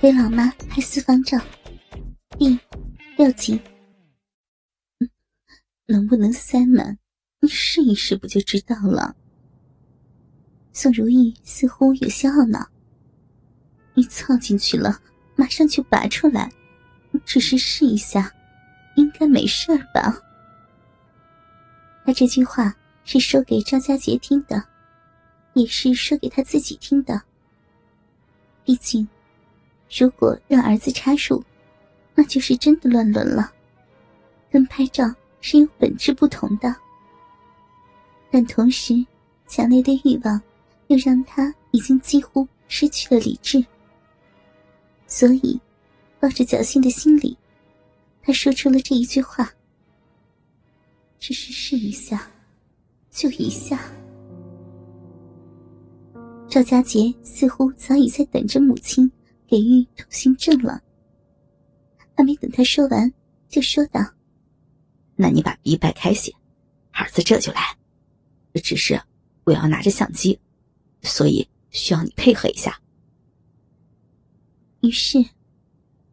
[0.00, 1.36] 给老妈拍私房照，
[2.38, 2.56] 第
[3.16, 3.60] 六集。
[5.86, 6.96] 能不能塞满？
[7.40, 9.16] 你试一试不就知道了。
[10.72, 12.64] 宋如意似乎有些懊恼。
[13.94, 15.00] 你凑进去了，
[15.34, 16.48] 马上就拔出来，
[17.24, 18.32] 只是试一下，
[18.94, 20.16] 应该没事吧？
[22.04, 22.72] 他这句话
[23.02, 24.62] 是说给赵家杰听的，
[25.54, 27.20] 也是说给他自己听的。
[28.64, 29.08] 毕竟。
[29.90, 31.42] 如果让儿子插手，
[32.14, 33.50] 那就是真的乱伦了，
[34.50, 36.74] 跟拍照是有本质不同的。
[38.30, 38.94] 但同时，
[39.46, 40.40] 强烈的欲望
[40.88, 43.64] 又让他已经几乎失去了理智。
[45.06, 45.58] 所以，
[46.20, 47.36] 抱着侥幸的心理，
[48.22, 49.50] 他说出了这一句话
[51.18, 52.30] ：“只是试一下，
[53.10, 53.80] 就一下。”
[56.46, 59.10] 赵家杰似乎早已在等着母亲。
[59.48, 60.82] 给予通行证了，
[62.14, 63.10] 还没等他说完，
[63.48, 64.00] 就说道
[65.16, 66.30] ：“那你把鼻掰开些，
[66.92, 67.60] 儿子这就来。
[68.62, 69.00] 只是
[69.44, 70.38] 我要拿着相机，
[71.00, 72.78] 所以需要你配合一下。”
[74.82, 75.24] 于是，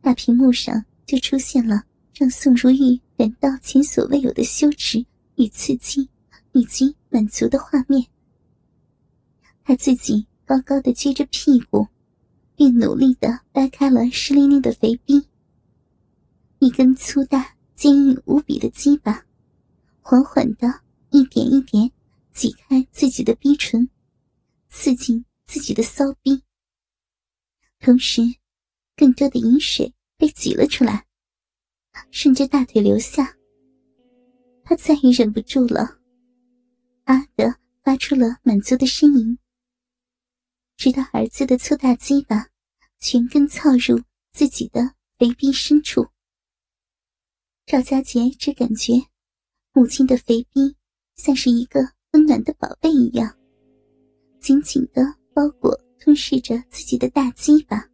[0.00, 1.82] 大屏幕上就出现了
[2.14, 5.04] 让宋如玉感到前所未有的羞耻
[5.36, 6.08] 与刺激，
[6.52, 8.06] 以及满足的画面。
[9.64, 11.88] 他自己高高的撅着屁股。
[12.56, 15.26] 并努力的掰开了湿淋淋的肥逼，
[16.58, 19.24] 一根粗大、坚硬无比的鸡巴，
[20.00, 21.90] 缓缓的一点一点
[22.32, 23.88] 挤开自己的逼唇，
[24.68, 26.42] 刺进自己的骚逼。
[27.80, 28.22] 同时，
[28.96, 31.04] 更多的饮水被挤了出来，
[32.10, 33.36] 顺着大腿流下。
[34.64, 35.98] 他再也忍不住了，
[37.04, 39.36] 啊的发出了满足的呻吟。
[40.76, 42.48] 直到儿子的粗大鸡巴
[42.98, 46.06] 全根操入自己的肥逼深处，
[47.64, 48.94] 赵家杰只感觉
[49.72, 50.76] 母亲的肥逼
[51.16, 51.80] 像是一个
[52.12, 53.34] 温暖的宝贝一样，
[54.40, 57.88] 紧紧的包裹吞噬着自己的大鸡巴，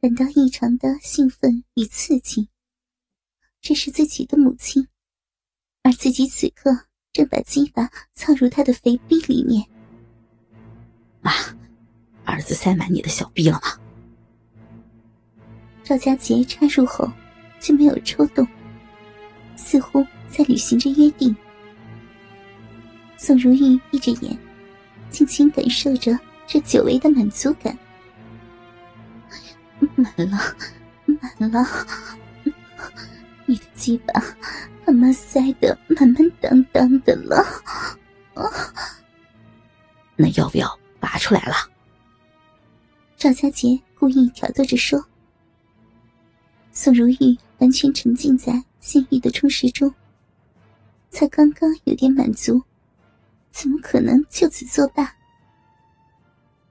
[0.00, 2.48] 感到异常的兴奋与刺激。
[3.60, 4.86] 这是自己的母亲，
[5.82, 6.70] 而自己此刻
[7.12, 9.64] 正把鸡巴操入他的肥逼里面。
[11.20, 11.32] 妈。
[12.24, 13.78] 儿子塞满你的小臂了吗？
[15.82, 17.10] 赵家杰插入后
[17.58, 18.46] 就没有抽动，
[19.56, 21.34] 似乎在履行着约定。
[23.16, 24.38] 宋如玉闭着眼，
[25.10, 26.16] 轻轻感受着
[26.46, 27.76] 这久违的满足感。
[29.96, 30.38] 满了，
[31.38, 31.66] 满了，
[33.46, 34.22] 你的鸡巴，
[34.86, 37.36] 他妈塞得满满当当的了。
[38.34, 38.44] 啊
[40.16, 41.54] 那要不要拔出来了？
[43.20, 44.98] 赵家杰故意挑逗着说
[46.72, 49.94] ：“宋如玉完全沉浸在性欲的充实中，
[51.10, 52.62] 才刚刚有点满足，
[53.52, 55.14] 怎么可能就此作罢？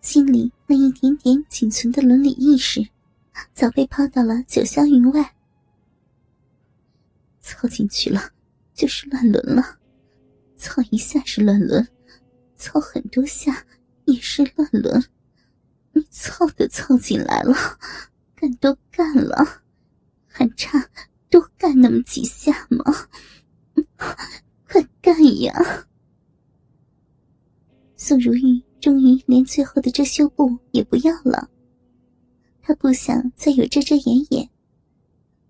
[0.00, 2.84] 心里那一点点仅存的伦理意识，
[3.54, 5.36] 早被抛到了九霄云外。
[7.40, 8.32] 操进去了，
[8.74, 9.62] 就是乱伦了；
[10.56, 11.86] 操一下是乱伦，
[12.56, 13.64] 操很多下
[14.06, 15.00] 也是乱伦。”
[16.02, 17.54] 你操都操进来了，
[18.34, 19.62] 干都干了，
[20.26, 20.90] 还差
[21.30, 23.08] 多干那么几下吗？
[24.66, 25.86] 快干呀！
[27.96, 31.48] 宋如玉终于连最后的遮羞布也不要了，
[32.60, 34.50] 她不想再有遮遮掩掩，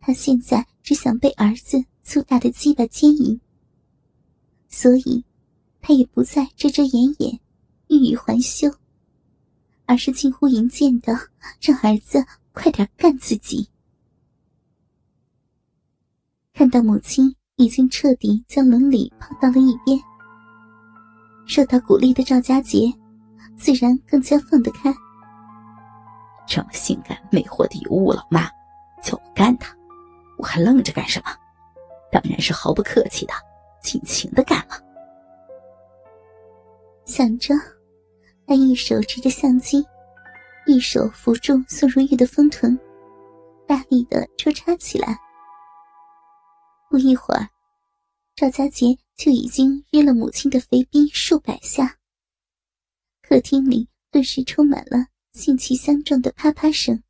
[0.00, 3.40] 她现在只想被儿子粗大的鸡巴牵引，
[4.68, 5.24] 所以
[5.80, 7.40] 她也不再遮遮掩掩，
[7.88, 8.70] 欲语还休。
[9.92, 11.12] 而是近乎淫贱的
[11.60, 13.68] 让儿子快点干自己。
[16.54, 20.00] 看到母亲已经彻底将伦理抛到了一边，
[21.46, 22.90] 受到鼓励的赵家杰
[23.54, 24.90] 自然更加放得开。
[26.46, 28.48] 这么性感魅惑的尤物老妈，
[29.02, 29.76] 叫我干他，
[30.38, 31.30] 我还愣着干什么？
[32.10, 33.34] 当然是毫不客气的
[33.82, 34.82] 尽情的干了。
[37.04, 37.54] 想着。
[38.46, 39.84] 他一手持着相机，
[40.66, 42.78] 一手扶住宋如玉的丰臀，
[43.66, 45.18] 大力的抽插起来。
[46.90, 47.48] 不一会儿，
[48.36, 51.96] 赵家杰就已经约了母亲的肥逼数百下。
[53.22, 57.02] 客厅里顿时充满了性气相撞的啪啪声，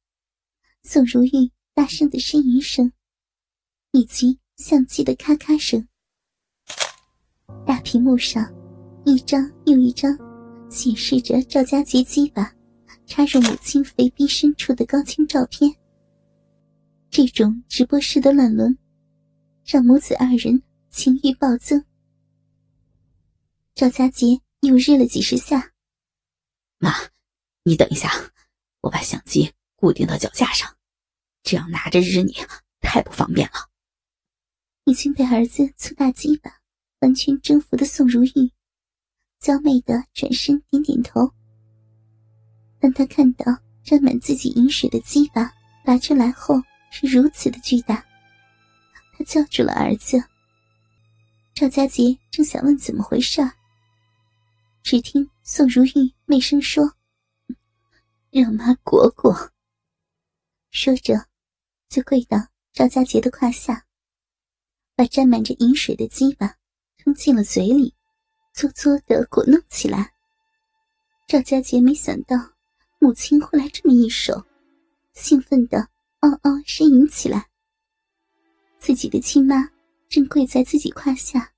[0.84, 2.92] 宋如玉大声的呻吟声，
[3.90, 5.88] 以及相机的咔咔声。
[7.66, 8.48] 大屏幕上，
[9.04, 10.16] 一张又一张。
[10.72, 12.50] 显示着赵家杰鸡巴
[13.06, 15.70] 插入母亲肥逼深处的高清照片。
[17.10, 18.76] 这种直播式的乱伦，
[19.66, 21.84] 让母子二人情欲暴增。
[23.74, 25.72] 赵家杰又日了几十下。
[26.78, 26.90] 妈，
[27.64, 28.10] 你等一下，
[28.80, 30.74] 我把相机固定到脚架上，
[31.42, 32.34] 这样拿着日你
[32.80, 33.68] 太不方便了。
[34.84, 36.50] 已经被儿子粗大鸡巴
[37.00, 38.50] 完全征服的宋如玉，
[39.42, 41.28] 娇媚的转身点点头。
[42.78, 43.44] 当他看到
[43.82, 45.52] 沾满自己饮水的鸡巴
[45.84, 46.54] 拔出来后
[46.92, 48.06] 是如此的巨大，
[49.12, 50.22] 他叫住了儿子。
[51.54, 53.42] 赵家杰正想问怎么回事。
[54.84, 56.84] 只听宋如玉媚声说
[58.30, 59.50] ：“让妈果果。”
[60.70, 61.26] 说着，
[61.88, 62.38] 就跪到
[62.72, 63.86] 赵家杰的胯下，
[64.94, 66.56] 把沾满着饮水的鸡巴
[66.96, 67.94] 吞进了嘴里，
[68.54, 70.12] 嘬嘬的果弄起来。
[71.26, 72.36] 赵家杰没想到
[72.98, 74.44] 母亲会来这么一手，
[75.14, 75.88] 兴奋的
[76.20, 77.48] 嗷嗷呻吟起来。
[78.78, 79.70] 自己的亲妈
[80.08, 81.52] 正跪在自己胯下，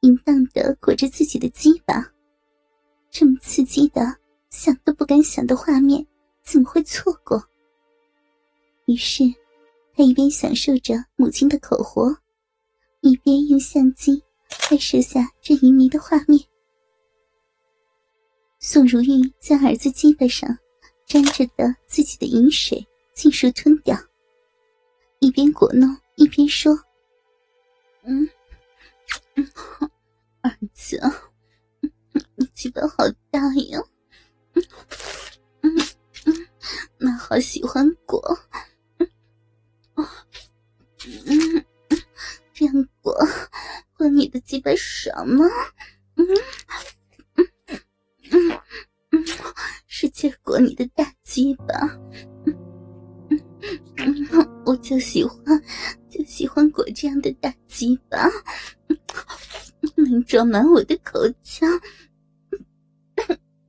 [0.00, 2.12] 淫荡的裹着自己的鸡巴。
[3.10, 4.16] 这么刺激的、
[4.48, 6.06] 想都不敢想的画面，
[6.42, 7.44] 怎么会错过？
[8.86, 9.24] 于是，
[9.94, 12.16] 他一边享受着母亲的口活，
[13.00, 14.22] 一边用相机
[14.58, 16.40] 拍摄下这淫迷的画面。
[18.58, 20.58] 宋如玉将儿子鸡巴上
[21.06, 23.96] 沾着的自己的饮水尽数吞掉，
[25.18, 26.72] 一边果弄一边说
[28.04, 28.28] ：“嗯，
[30.42, 31.00] 儿子。”
[32.36, 33.38] 你鸡巴好大
[33.70, 33.80] 呀！
[34.52, 34.62] 嗯
[35.62, 35.78] 嗯
[36.26, 36.48] 嗯，
[36.98, 38.20] 妈好喜欢果。
[44.50, 45.46] 鸡巴爽吗？
[46.16, 46.26] 嗯
[47.36, 47.46] 嗯
[48.32, 48.50] 嗯
[49.12, 49.24] 嗯，
[49.86, 51.66] 使劲裹你的大鸡巴。
[52.46, 52.58] 嗯
[53.30, 55.38] 嗯嗯，我就喜欢，
[56.10, 58.28] 就喜欢裹这样的大鸡巴，
[59.94, 61.70] 能装满我的口腔。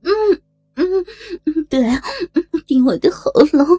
[0.00, 0.42] 嗯
[0.74, 1.06] 嗯
[1.44, 1.80] 嗯对，
[2.66, 3.78] 顶我的喉咙，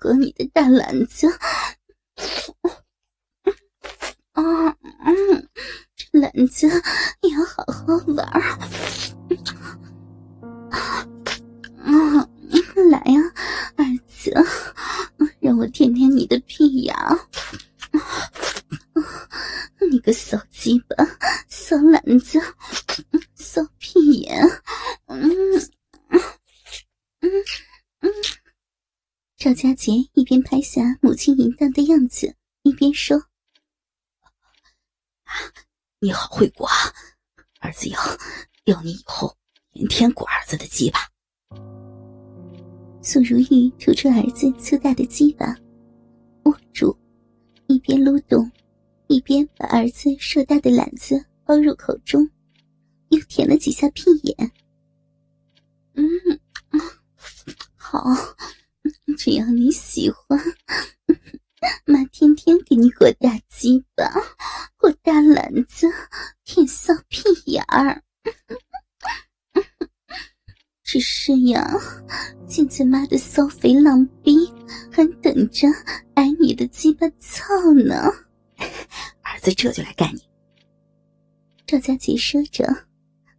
[0.00, 1.26] 裹你的大篮子，
[15.44, 16.96] 让我舔舔你的屁眼，
[19.90, 21.04] 你个骚鸡巴，
[21.48, 22.40] 骚懒子。
[23.34, 24.42] 骚屁眼，
[25.04, 25.20] 嗯
[27.20, 27.30] 嗯
[28.00, 28.10] 嗯。
[29.36, 33.22] 赵家杰一边拍下母亲淫荡的样子，一边说
[36.00, 36.66] ：“你好会裹，
[37.60, 38.00] 儿子要
[38.64, 39.36] 要你以后
[39.72, 41.00] 天天裹儿子的鸡巴。”
[43.06, 45.54] 宋如玉吐出儿子粗大的鸡巴，
[46.44, 46.96] 握住，
[47.66, 48.50] 一边撸动，
[49.08, 52.26] 一边把儿子硕大的篮子包入口中。
[53.10, 54.50] 又舔了几下屁眼，
[55.92, 56.02] 嗯，
[57.76, 58.02] 好，
[59.18, 60.40] 只要你喜欢，
[61.84, 64.10] 妈天天给你裹大鸡巴，
[64.78, 65.86] 裹大篮子，
[66.42, 68.02] 舔骚屁眼儿。
[70.94, 71.76] 只是呀，
[72.46, 74.46] 现在妈的骚肥浪逼
[74.92, 75.66] 还等着
[76.14, 77.96] 挨你的鸡巴操呢。
[79.22, 80.22] 儿子这就来干你。
[81.66, 82.64] 赵家杰说着。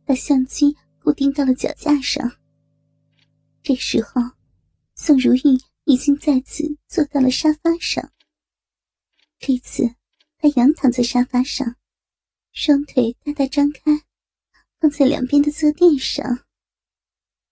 [0.03, 2.29] 把相机固定到了脚架上。
[3.63, 4.21] 这时候，
[4.95, 8.11] 宋如意已经再次坐到了沙发上。
[9.39, 9.95] 这次，
[10.37, 11.77] 她仰躺在沙发上，
[12.51, 14.01] 双腿大大张开，
[14.81, 16.44] 放在两边的坐垫上，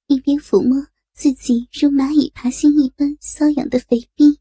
[0.08, 4.40] 一边抚摸自己如蚂蚁爬行一般瘙痒的肥逼，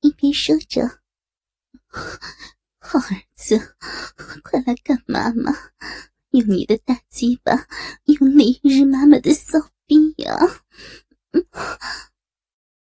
[0.00, 1.00] 一边说着
[2.78, 3.76] ：“好儿子，
[4.42, 5.52] 快来干妈妈，
[6.30, 7.66] 用你的大鸡巴
[8.04, 10.46] 用力日妈妈的骚逼呀、啊！”